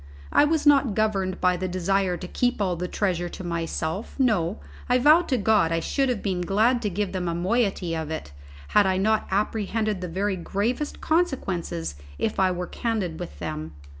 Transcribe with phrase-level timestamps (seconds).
[0.31, 4.57] I was not governed by the desire to keep all the treasure to myself; no,
[4.89, 8.09] I vow to God I should have been glad to give them a moiety of
[8.09, 8.31] it,
[8.69, 13.73] had I not apprehended the very gravest consequences if I were candid with them.